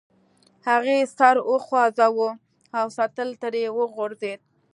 [0.69, 2.29] هغې سر وخوزاوه
[2.79, 4.39] او سطل ترې وغورځید.